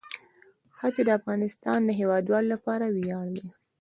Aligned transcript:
ښتې 0.77 1.01
د 1.05 1.09
افغانستان 1.19 1.79
د 1.85 1.89
هیوادوالو 1.99 2.51
لپاره 2.53 2.85
ویاړ 2.95 3.27
دی. 3.37 3.47